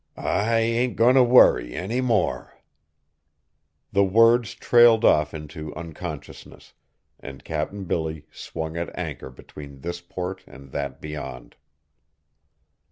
"I 0.17 0.57
ain't 0.57 0.95
goin' 0.95 1.13
t' 1.13 1.21
worry 1.21 1.75
any 1.75 2.01
more!" 2.01 2.57
The 3.91 4.03
words 4.03 4.55
trailed 4.55 5.05
off 5.05 5.31
into 5.31 5.75
unconsciousness, 5.75 6.73
and 7.19 7.43
Cap'n 7.45 7.83
Billy 7.83 8.25
swung 8.31 8.77
at 8.77 8.97
anchor 8.97 9.29
between 9.29 9.81
this 9.81 10.01
port 10.01 10.43
and 10.47 10.71
that 10.71 11.01
beyond. 11.01 11.55